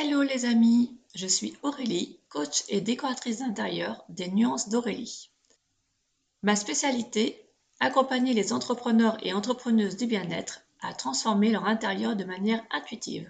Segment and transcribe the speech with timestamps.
[0.00, 5.28] Hello les amis, je suis Aurélie, coach et décoratrice d'intérieur des Nuances d'Aurélie.
[6.44, 12.64] Ma spécialité, accompagner les entrepreneurs et entrepreneuses du bien-être à transformer leur intérieur de manière
[12.70, 13.28] intuitive.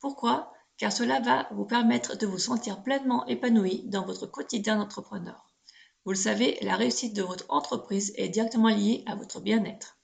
[0.00, 0.52] Pourquoi?
[0.76, 5.50] Car cela va vous permettre de vous sentir pleinement épanoui dans votre quotidien d'entrepreneur.
[6.04, 9.96] Vous le savez, la réussite de votre entreprise est directement liée à votre bien-être.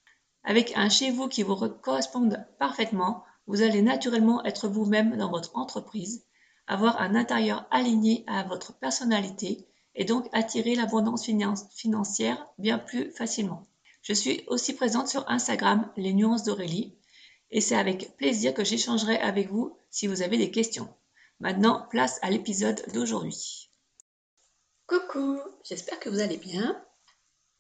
[0.42, 5.56] Avec un chez vous qui vous corresponde parfaitement, vous allez naturellement être vous-même dans votre
[5.56, 6.24] entreprise,
[6.66, 11.28] avoir un intérieur aligné à votre personnalité et donc attirer l'abondance
[11.74, 13.66] financière bien plus facilement.
[14.02, 16.96] Je suis aussi présente sur Instagram, les nuances d'Aurélie,
[17.50, 20.88] et c'est avec plaisir que j'échangerai avec vous si vous avez des questions.
[21.40, 23.70] Maintenant, place à l'épisode d'aujourd'hui.
[24.86, 26.80] Coucou, j'espère que vous allez bien.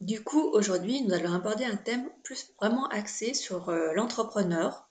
[0.00, 4.85] Du coup, aujourd'hui, nous allons aborder un thème plus vraiment axé sur euh, l'entrepreneur,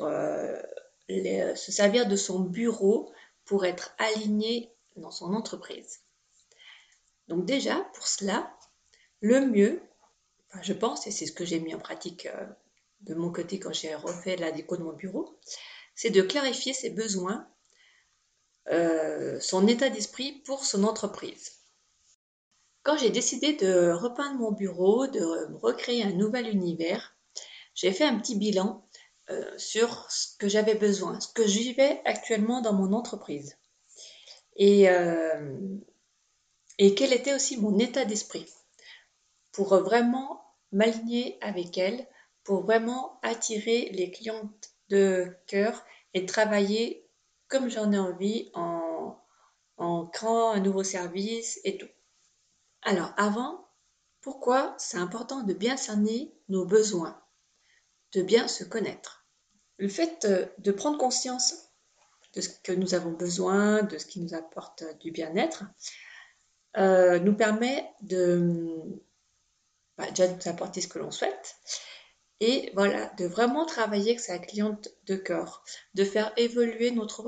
[0.00, 0.62] euh,
[1.10, 3.12] euh, se servir de son bureau
[3.44, 6.00] pour être aligné dans son entreprise.
[7.28, 8.56] Donc déjà, pour cela,
[9.20, 9.82] le mieux,
[10.62, 12.46] je pense, et c'est ce que j'ai mis en pratique euh,
[13.00, 15.38] de mon côté quand j'ai refait la déco de mon bureau,
[15.94, 17.48] c'est de clarifier ses besoins,
[19.40, 21.52] son état d'esprit pour son entreprise.
[22.82, 27.14] Quand j'ai décidé de repeindre mon bureau, de recréer un nouvel univers,
[27.74, 28.83] j'ai fait un petit bilan
[29.30, 33.56] euh, sur ce que j'avais besoin, ce que je vivais actuellement dans mon entreprise.
[34.56, 35.56] Et, euh,
[36.78, 38.46] et quel était aussi mon état d'esprit
[39.52, 42.06] pour vraiment m'aligner avec elle,
[42.42, 47.08] pour vraiment attirer les clientes de cœur et travailler
[47.48, 49.16] comme j'en ai envie en,
[49.78, 51.88] en créant un nouveau service et tout.
[52.82, 53.66] Alors avant,
[54.20, 57.23] pourquoi c'est important de bien cerner nos besoins?
[58.14, 59.26] De bien se connaître.
[59.78, 61.54] Le fait euh, de prendre conscience
[62.34, 65.64] de ce que nous avons besoin, de ce qui nous apporte du bien-être,
[66.76, 69.00] euh, nous permet de
[69.96, 71.56] bah, déjà nous apporter ce que l'on souhaite
[72.40, 77.24] et voilà, de vraiment travailler avec sa cliente de cœur, de faire évoluer notre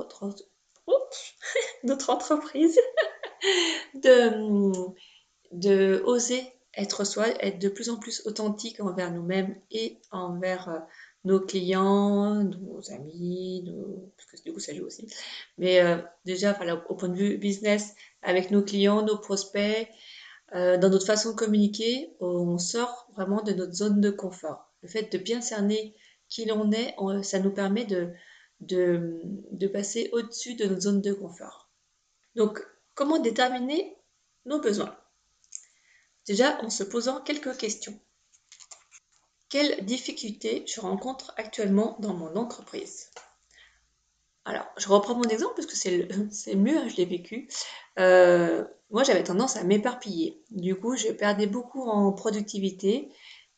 [2.09, 2.77] entreprise,
[3.95, 4.93] de,
[5.51, 10.79] de oser être soi, être de plus en plus authentique envers nous-mêmes et envers euh,
[11.25, 13.65] nos clients, nos amis,
[14.15, 15.07] parce que du coup ça joue aussi.
[15.57, 16.57] Mais euh, déjà,
[16.89, 19.89] au point de vue business, avec nos clients, nos prospects,
[20.55, 24.71] euh, dans notre façon de communiquer, on sort vraiment de notre zone de confort.
[24.83, 25.95] Le fait de bien cerner
[26.29, 27.85] qui l'on est, ça nous permet
[28.61, 31.69] de passer au-dessus de notre zone de confort.
[32.35, 32.61] Donc,
[32.93, 33.97] comment déterminer
[34.45, 34.95] nos besoins?
[36.27, 37.97] Déjà en se posant quelques questions.
[39.49, 43.11] Quelles difficultés je rencontre actuellement dans mon entreprise?
[44.43, 47.49] Alors, je reprends mon exemple parce que c'est mieux, hein, je l'ai vécu.
[47.99, 50.41] Euh, moi, j'avais tendance à m'éparpiller.
[50.51, 53.09] Du coup, je perdais beaucoup en productivité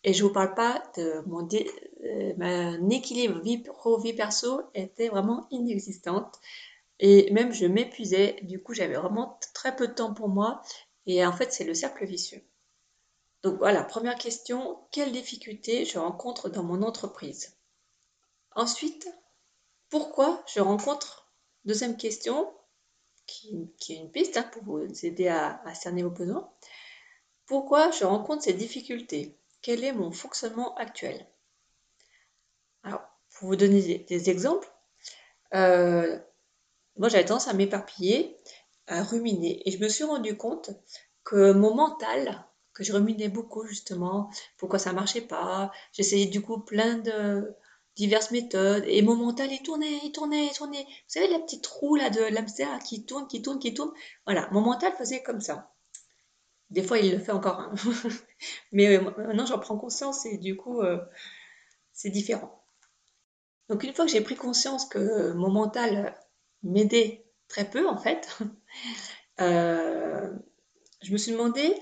[0.03, 5.47] et je ne vous parle pas de mon, euh, équilibre vie pro-vie perso était vraiment
[5.51, 6.40] inexistante.
[7.00, 10.62] Et même je m'épuisais, du coup j'avais vraiment très peu de temps pour moi.
[11.06, 12.41] Et en fait, c'est le cercle vicieux.
[13.42, 17.58] Donc voilà, première question, quelles difficultés je rencontre dans mon entreprise?
[18.54, 19.08] Ensuite,
[19.90, 21.32] pourquoi je rencontre,
[21.64, 22.54] deuxième question,
[23.26, 26.52] qui, est une piste hein, pour vous aider à, cerner vos besoins,
[27.46, 29.38] pourquoi je rencontre ces difficultés?
[29.62, 31.26] Quel est mon fonctionnement actuel?
[32.84, 33.02] Alors,
[33.32, 34.70] pour vous donner des, exemples,
[35.54, 36.20] euh,
[36.98, 38.38] moi j'avais tendance à m'éparpiller,
[38.88, 40.72] à ruminer, et je me suis rendu compte
[41.24, 42.46] que mon mental
[42.80, 45.72] que je ruminais beaucoup justement, pourquoi ça marchait pas.
[45.92, 47.54] J'essayais du coup plein de
[47.98, 50.84] diverses méthodes et mon mental il tournait, il tournait, il tournait.
[50.84, 53.92] Vous savez la petite roue là de l'hamster qui tourne, qui tourne, qui tourne.
[54.26, 55.74] Voilà, mon mental faisait comme ça.
[56.70, 57.74] Des fois il le fait encore, hein.
[58.72, 61.00] mais euh, maintenant j'en prends conscience et du coup euh,
[61.92, 62.64] c'est différent.
[63.68, 66.18] Donc une fois que j'ai pris conscience que mon mental
[66.64, 68.40] m'aidait très peu en fait,
[69.42, 70.32] euh,
[71.02, 71.75] je me suis demandé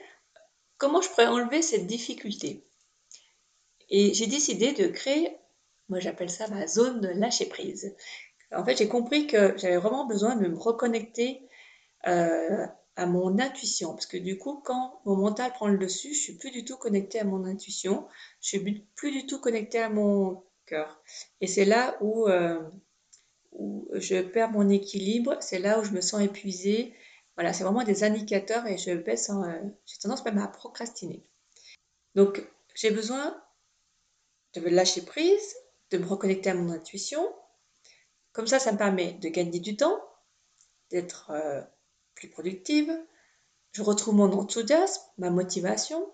[0.78, 2.64] comment je pourrais enlever cette difficulté.
[3.90, 5.38] Et j'ai décidé de créer,
[5.90, 7.96] moi j'appelle ça ma zone de lâcher prise.
[8.54, 11.42] En fait, j'ai compris que j'avais vraiment besoin de me reconnecter
[12.08, 12.66] euh,
[12.96, 16.38] à mon intuition, parce que du coup, quand mon mental prend le dessus, je suis
[16.38, 18.08] plus du tout connectée à mon intuition,
[18.42, 21.02] je suis plus du tout connectée à mon cœur.
[21.42, 22.60] Et c'est là où, euh,
[23.52, 26.94] où je perds mon équilibre, c'est là où je me sens épuisée,
[27.38, 31.24] voilà, c'est vraiment des indicateurs et je baisse en, euh, j'ai tendance même à procrastiner.
[32.16, 32.44] Donc,
[32.74, 33.40] j'ai besoin
[34.56, 35.56] de me lâcher prise,
[35.92, 37.32] de me reconnecter à mon intuition.
[38.34, 40.02] Comme ça, ça me permet de gagner du temps,
[40.90, 41.62] d'être euh,
[42.16, 42.92] plus productive,
[43.72, 46.12] je retrouve mon enthousiasme, ma motivation,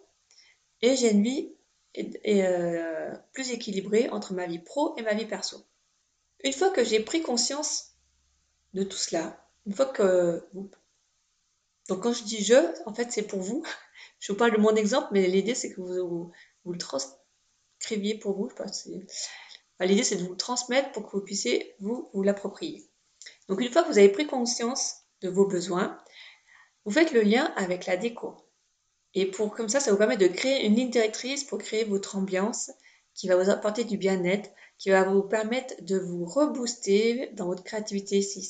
[0.82, 1.56] et j'ai une vie
[2.28, 5.66] euh, plus équilibrée entre ma vie pro et ma vie perso.
[6.44, 7.94] Une fois que j'ai pris conscience
[8.74, 10.46] de tout cela, une fois que
[11.94, 12.56] donc quand je dis je,
[12.88, 13.64] en fait c'est pour vous.
[14.20, 16.32] Je vous parle de mon exemple, mais l'idée c'est que vous,
[16.64, 18.50] vous, le transcriviez pour vous.
[19.82, 22.90] l'idée c'est de vous le transmettre pour que vous puissiez vous, l'approprier.
[23.48, 26.02] Donc une fois que vous avez pris conscience de vos besoins,
[26.86, 28.38] vous faites le lien avec la déco.
[29.14, 32.16] Et pour comme ça, ça vous permet de créer une ligne directrice pour créer votre
[32.16, 32.72] ambiance
[33.14, 34.50] qui va vous apporter du bien-être,
[34.80, 38.42] qui va vous permettre de vous rebooster dans votre créativité si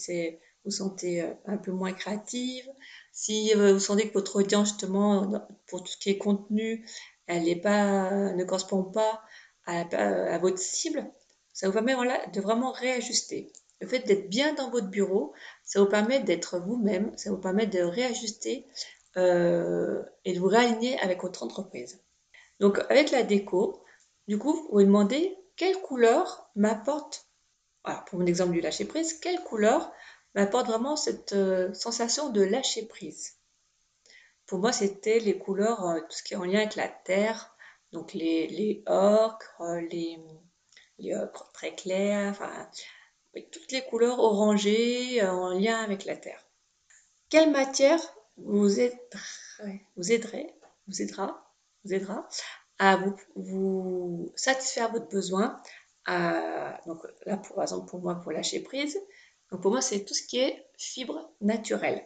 [0.63, 2.69] vous sentez euh, un peu moins créative,
[3.13, 5.31] si euh, vous sentez que votre audience justement
[5.68, 6.86] pour tout ce qui est contenu,
[7.27, 9.21] elle n'est pas, ne correspond pas
[9.65, 11.10] à, votre cible,
[11.54, 11.95] ça vous permet
[12.33, 13.54] de vraiment réajuster.
[13.80, 15.33] Le fait d'être bien dans votre bureau,
[15.63, 18.68] ça vous permet d'être vous-même, ça vous permet de réajuster
[19.15, 22.01] euh, et de vous réaligner avec votre entreprise.
[22.60, 23.83] Donc avec la déco,
[24.27, 27.27] du coup, vous vous demandez quelle couleur m'apporte,
[28.07, 29.92] pour mon exemple du lâcher prise, quelle couleur
[30.35, 33.38] m'apporte vraiment cette euh, sensation de lâcher prise.
[34.45, 37.56] Pour moi, c'était les couleurs, euh, tout ce qui est en lien avec la terre,
[37.91, 40.19] donc les, les ocres, les,
[40.97, 42.69] les ocres très clairs, enfin,
[43.51, 46.44] toutes les couleurs orangées euh, en lien avec la terre.
[47.29, 48.00] Quelle matière
[48.38, 51.53] vous, aiderait, vous, aidera,
[51.83, 52.27] vous aidera
[52.79, 55.62] à vous, vous satisfaire votre besoin
[56.86, 59.00] donc là, par exemple, pour moi, pour lâcher prise,
[59.53, 62.03] donc pour moi, c'est tout ce qui est fibre naturelle.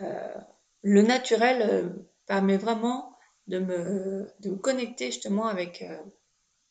[0.00, 0.34] Euh,
[0.82, 1.88] le naturel euh,
[2.26, 5.84] permet vraiment de me, de me, connecter justement avec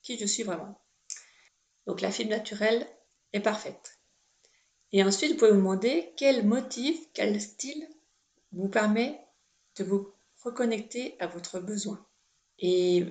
[0.02, 0.78] qui je suis vraiment.
[1.88, 2.86] Donc la fibre naturelle,
[3.42, 4.00] parfaite.
[4.92, 7.88] Et ensuite, vous pouvez vous demander quel motif, quel style
[8.52, 9.20] vous permet
[9.78, 10.12] de vous
[10.44, 12.06] reconnecter à votre besoin.
[12.60, 13.06] Et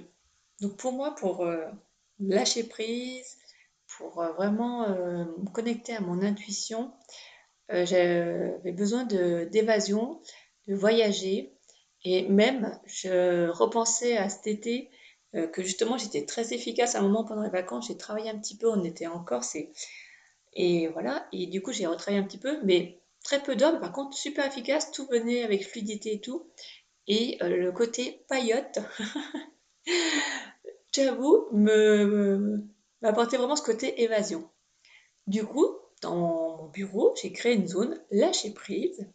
[0.61, 1.67] donc pour moi, pour euh,
[2.19, 3.39] lâcher prise,
[3.97, 6.93] pour euh, vraiment euh, me connecter à mon intuition,
[7.71, 10.21] j'avais besoin d'évasion,
[10.69, 11.57] de, voyager.
[12.05, 14.91] Et même, je repensais à cet été
[15.33, 17.89] que justement j'étais très efficace à un moment pendant les vacances.
[17.89, 19.57] J'ai travaillé un petit peu, on était en Corse
[20.53, 23.93] et voilà, et du coup j'ai retravaillé un petit peu, mais très peu d'hommes, par
[23.93, 26.47] contre super efficace, tout venait avec fluidité et tout.
[27.07, 28.79] Et euh, le côté paillote,
[30.95, 32.65] j'avoue, me,
[33.05, 34.49] m'apportait vraiment ce côté évasion.
[35.27, 35.67] Du coup,
[36.03, 39.07] dans mon bureau, j'ai créé une zone lâcher prise,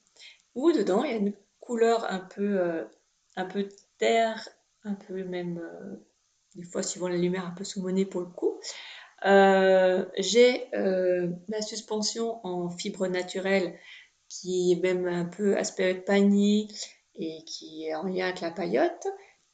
[0.56, 2.84] où dedans il y a une couleur un peu, euh,
[3.98, 4.48] terre,
[4.84, 5.96] un peu même, euh,
[6.56, 8.60] des fois suivant la lumière, un peu saumonée pour le coup.
[9.26, 10.70] Euh, j'ai
[11.50, 13.78] ma suspension en fibre naturelle
[14.30, 16.68] qui est même un peu aspect panier
[17.16, 19.08] et qui est en lien avec la paillote.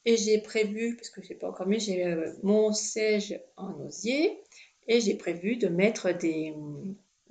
[0.06, 3.74] Et j'ai prévu, parce que je sais pas encore mieux, j'ai euh, mon siège en
[3.82, 4.40] osier
[4.88, 6.54] et j'ai prévu de mettre des,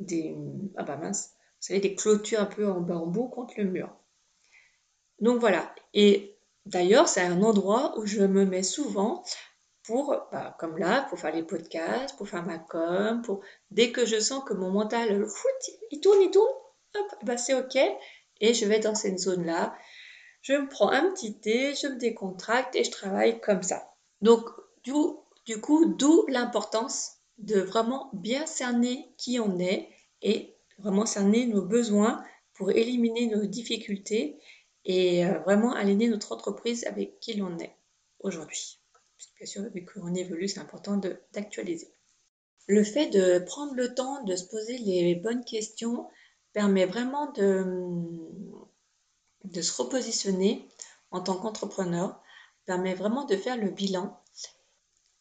[0.00, 0.35] des,
[0.76, 1.35] ah bah mince,
[1.71, 3.94] des clôtures un peu en bambou contre le mur.
[5.21, 5.73] Donc voilà.
[5.94, 6.37] Et
[6.67, 9.23] d'ailleurs, c'est un endroit où je me mets souvent
[9.85, 14.06] pour, bah, comme là, pour faire les podcasts, pour faire ma com, pour dès que
[14.06, 15.27] je sens que mon mental,
[15.91, 16.53] il tourne, il tourne,
[16.97, 17.79] hop, bah c'est ok,
[18.41, 19.77] et je vais dans cette zone-là.
[20.44, 23.94] Je me prends un petit thé, je me décontracte et je travaille comme ça.
[24.20, 24.44] Donc,
[24.84, 29.89] du, coup, d'où l'importance de vraiment bien cerner qui on est
[30.22, 34.39] et vraiment cerner nos besoins pour éliminer nos difficultés
[34.84, 37.74] et euh, vraiment aligner notre entreprise avec qui l'on est
[38.20, 38.79] aujourd'hui
[39.36, 41.01] bien sûr, vu qu'on évolue, c'est important
[41.32, 41.93] d'actualiser.
[42.67, 46.06] Le fait de prendre le temps de se poser les bonnes questions
[46.53, 47.65] permet vraiment de,
[49.55, 50.69] de se repositionner
[51.11, 52.20] en tant qu'entrepreneur,
[52.67, 54.20] permet vraiment de faire le bilan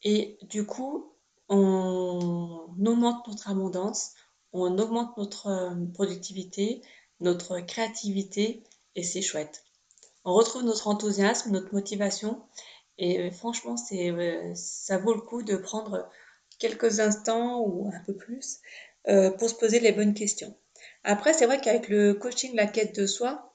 [0.04, 1.14] et du coup,
[1.50, 4.12] on augmente notre abondance,
[4.52, 6.82] on augmente notre euh, productivité,
[7.20, 8.64] notre créativité
[8.96, 9.64] et c'est chouette.
[10.26, 12.44] On retrouve notre enthousiasme, notre motivation
[12.98, 16.10] et euh, franchement, c'est, euh, ça vaut le coup de prendre
[16.60, 18.60] quelques instants ou un peu plus
[19.38, 20.56] pour se poser les bonnes questions.
[21.04, 23.53] Après, c'est vrai qu'avec le coaching, la quête de soi,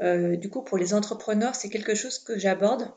[0.00, 2.90] du coup, pour les entrepreneurs, c'est quelque chose que j'aborde.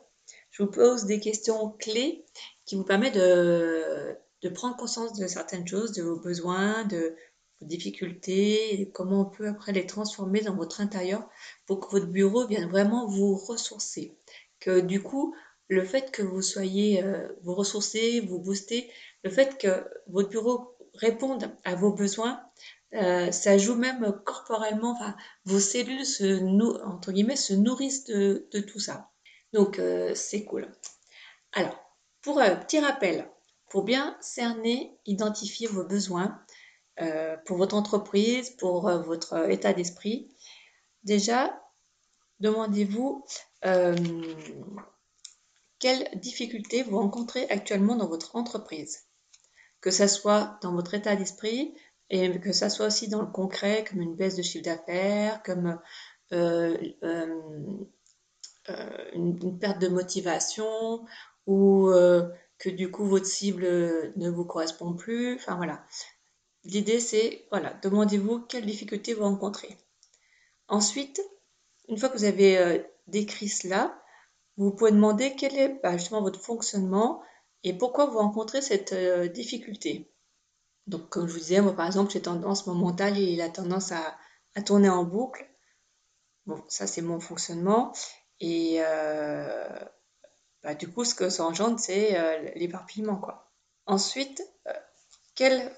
[0.51, 2.24] Je vous pose des questions clés
[2.65, 4.17] qui vous permettent de,
[4.53, 7.15] prendre conscience de certaines choses, de vos besoins, de
[7.60, 11.27] vos difficultés, comment on peut après les transformer dans votre intérieur
[11.65, 14.15] pour que votre bureau vienne vraiment vous ressourcer.
[14.60, 15.36] Que du coup,
[15.69, 18.91] le fait que vous soyez, euh, vous ressourcez, vous boostez,
[19.24, 22.41] le fait que votre bureau répondent à vos besoins.
[22.94, 24.98] Euh, ça joue même corporellement,
[25.46, 26.44] vos cellules se,
[26.86, 29.10] entre guillemets, se nourrissent de, tout ça.
[29.52, 30.72] Donc, euh, c'est cool.
[31.54, 31.76] Alors,
[32.22, 33.30] pour un petit rappel,
[33.70, 36.40] pour bien cerner, identifier vos besoins
[37.46, 40.30] pour votre entreprise, pour votre état d'esprit,
[41.04, 41.60] déjà,
[42.40, 43.26] demandez-vous
[45.80, 49.08] quelles difficultés vous rencontrez actuellement dans votre entreprise,
[49.82, 51.76] que ce soit dans votre état d'esprit
[52.10, 55.79] et que ça soit aussi dans le concret, comme une baisse de chiffre d'affaires, comme
[56.31, 57.39] euh, euh,
[58.69, 61.05] euh, une, perte de motivation
[61.45, 61.91] ou
[62.60, 63.65] que du coup votre cible
[64.15, 65.36] ne vous correspond plus.
[65.36, 65.83] Enfin voilà.
[66.63, 69.77] L'idée c'est, voilà, demandez-vous quelles difficultés vous rencontrez.
[70.69, 71.22] Ensuite,
[71.89, 74.01] une fois que vous avez décrit cela,
[74.55, 77.22] vous pouvez demander quel est bah, justement votre fonctionnement
[77.63, 78.93] et pourquoi vous rencontrez cette
[79.33, 80.12] difficulté.
[80.88, 83.92] Donc, comme je vous disais, moi par exemple, j'ai tendance, mon mental, il a tendance
[83.92, 84.18] à,
[84.66, 85.46] tourner en boucle.
[86.46, 87.94] Bon, ça c'est mon fonctionnement.
[88.40, 89.68] Et euh,
[90.63, 93.16] bah, du coup, ce que ça engendre, c'est euh, l'éparpillement.
[93.16, 93.50] Quoi.
[93.86, 94.44] Ensuite,
[95.36, 95.72] quel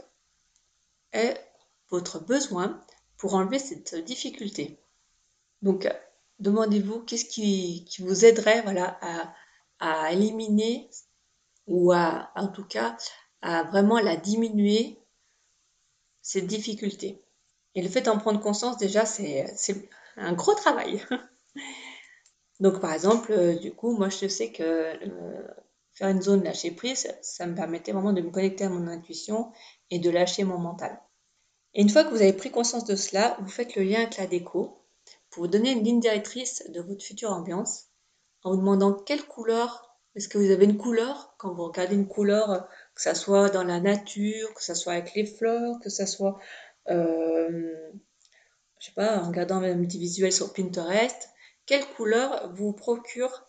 [1.14, 1.40] est
[1.90, 2.82] votre besoin
[3.18, 4.80] pour enlever cette difficulté?
[5.62, 5.88] Donc,
[6.40, 9.00] demandez-vous qu'est-ce qui, vous aiderait voilà,
[9.80, 10.90] à, éliminer
[11.68, 12.98] ou à, en tout cas,
[13.46, 14.98] à vraiment la diminuer,
[16.24, 17.22] cette difficulté.
[17.76, 19.46] Et le fait d'en prendre conscience, déjà, c'est
[20.18, 21.06] un gros travail.
[22.60, 25.48] Donc, par exemple, euh, du coup, moi, je sais que euh,
[25.94, 29.52] faire une zone lâcher prise, ça me permettait vraiment de me connecter à mon intuition
[29.92, 31.00] et de lâcher mon mental.
[31.76, 34.18] Et une fois que vous avez pris conscience de cela, vous faites le lien avec
[34.18, 34.82] la déco
[35.30, 37.90] pour donner une ligne directrice de votre future ambiance
[38.44, 41.36] en vous demandant quelle couleur, est-ce que vous avez une couleur?
[41.38, 45.14] Quand vous regardez une couleur, que ce soit dans la nature, que ce soit avec
[45.16, 46.40] les fleurs, que ce soit,
[46.90, 47.92] euh,
[48.80, 51.30] je sais pas, en regardant un petit visuel sur Pinterest,
[51.66, 53.46] quelle couleur vous procure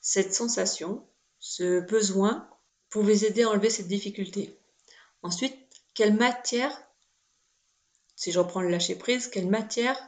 [0.00, 1.06] cette sensation,
[1.38, 2.48] ce besoin
[2.90, 4.58] pour vous aider à enlever cette difficulté?
[5.22, 5.56] Ensuite,
[5.94, 6.76] quelle matière,
[8.16, 9.98] si je reprends le lâcher prise, quelle matière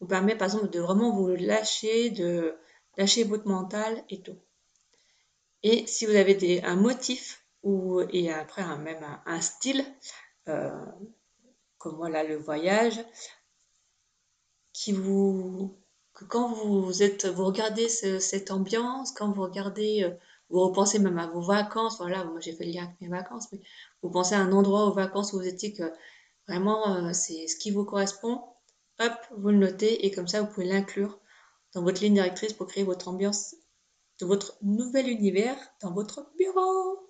[0.00, 2.56] vous permet par exemple de vraiment vous lâcher, de
[2.96, 4.38] lâcher votre mental et tout?
[5.62, 7.43] Et si vous avez des, un motif
[8.10, 9.84] et après un, même un, style,
[10.48, 10.84] euh,
[11.78, 13.04] comme voilà le voyage,
[14.72, 15.76] qui vous
[16.14, 20.10] que quand vous êtes vous regardez cette ambiance, quand vous regardez euh,
[20.50, 23.50] vous repensez même à vos vacances, voilà, moi j'ai fait le lien avec mes vacances,
[23.52, 23.60] mais
[24.02, 25.92] vous pensez à un endroit aux vacances où vous étiez que
[26.48, 28.42] vraiment euh, c'est ce qui vous correspond,
[29.00, 31.18] hop, vous le notez et comme ça, vous pouvez l'inclure
[31.74, 33.56] dans votre ligne directrice pour créer votre ambiance
[34.20, 37.03] de votre nouvel univers dans votre bureau.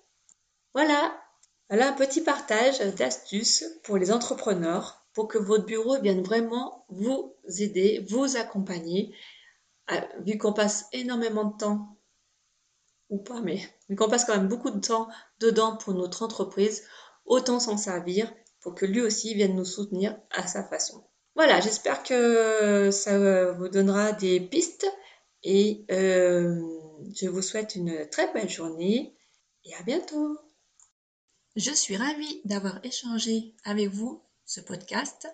[0.75, 1.17] Voilà,
[1.69, 7.33] voilà un petit partage d'astuces pour les entrepreneurs pour que votre bureau vienne vraiment vous
[7.59, 9.15] aider, vous accompagner.
[9.91, 11.97] Euh, vu qu'on passe énormément de temps,
[13.09, 15.07] ou pas, mais vu qu'on passe quand même beaucoup de temps
[15.39, 16.83] dedans pour notre entreprise,
[17.23, 18.29] autant s'en servir
[18.59, 21.05] pour que lui aussi vienne nous soutenir à sa façon.
[21.35, 24.91] Voilà, j'espère que ça vous donnera des pistes
[25.41, 26.61] et euh,
[27.15, 29.15] je vous souhaite une très belle journée
[29.63, 30.37] et à bientôt.
[31.55, 35.27] Je suis ravie d'avoir échangé avec vous ce podcast.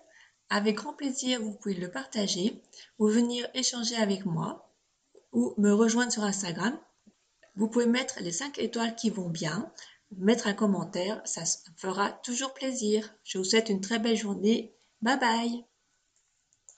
[0.49, 2.61] Avec grand plaisir, vous pouvez le partager
[2.99, 4.71] ou venir échanger avec moi
[5.31, 6.77] ou me rejoindre sur Instagram.
[7.55, 9.71] Vous pouvez mettre les 5 étoiles qui vont bien,
[10.17, 11.43] mettre un commentaire, ça
[11.77, 13.11] fera toujours plaisir.
[13.23, 14.75] Je vous souhaite une très belle journée.
[15.01, 15.70] Bye bye